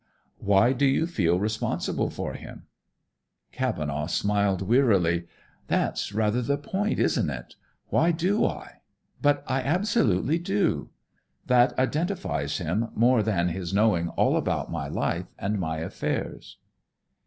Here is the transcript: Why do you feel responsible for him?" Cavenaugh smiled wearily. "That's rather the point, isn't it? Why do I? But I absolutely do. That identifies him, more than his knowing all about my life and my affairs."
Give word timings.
Why 0.39 0.73
do 0.73 0.87
you 0.87 1.05
feel 1.05 1.39
responsible 1.39 2.09
for 2.09 2.33
him?" 2.33 2.63
Cavenaugh 3.51 4.07
smiled 4.07 4.63
wearily. 4.63 5.27
"That's 5.67 6.11
rather 6.11 6.41
the 6.41 6.57
point, 6.57 6.97
isn't 6.97 7.29
it? 7.29 7.53
Why 7.89 8.11
do 8.11 8.43
I? 8.43 8.77
But 9.21 9.43
I 9.45 9.61
absolutely 9.61 10.39
do. 10.39 10.89
That 11.45 11.77
identifies 11.77 12.57
him, 12.57 12.89
more 12.95 13.21
than 13.21 13.49
his 13.49 13.75
knowing 13.75 14.09
all 14.09 14.37
about 14.37 14.71
my 14.71 14.87
life 14.87 15.27
and 15.37 15.59
my 15.59 15.77
affairs." 15.77 16.57